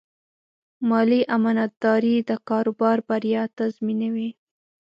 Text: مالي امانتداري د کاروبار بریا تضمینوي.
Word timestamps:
مالي 0.89 1.21
امانتداري 1.35 2.15
د 2.29 2.31
کاروبار 2.49 2.97
بریا 3.07 3.43
تضمینوي. 3.57 4.29